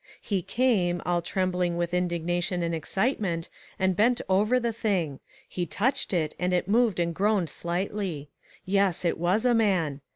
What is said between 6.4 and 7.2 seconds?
it moved and